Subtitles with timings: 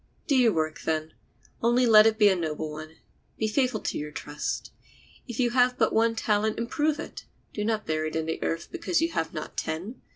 [0.25, 1.13] Do your work, then;
[1.61, 2.95] only let it be a noble one.
[3.37, 4.71] Be faithful to your trust.
[5.27, 8.69] If you have but one talent improve it; do not bury it in the earth
[8.71, 10.01] because you have not ten.